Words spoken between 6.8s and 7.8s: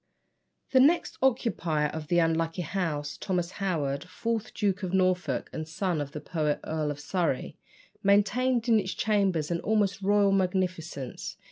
of Surrey,